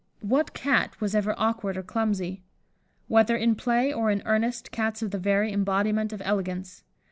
What 0.21 0.55
Cat 0.55 0.99
was 0.99 1.13
ever 1.13 1.35
awkward 1.37 1.77
or 1.77 1.83
clumsy? 1.83 2.41
Whether 3.07 3.35
in 3.37 3.53
play 3.53 3.93
or 3.93 4.09
in 4.09 4.23
earnest, 4.25 4.71
Cats 4.71 5.03
are 5.03 5.09
the 5.09 5.19
very 5.19 5.53
embodiment 5.53 6.11
of 6.11 6.23
elegance. 6.25 6.83